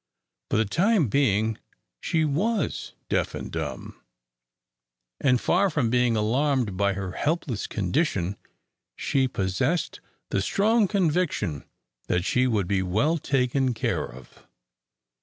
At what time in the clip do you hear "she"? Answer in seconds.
2.01-2.25, 8.95-9.27, 12.25-12.47